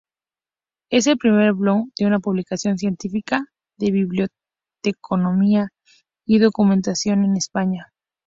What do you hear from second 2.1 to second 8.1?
publicación científica de biblioteconomía y documentación en España.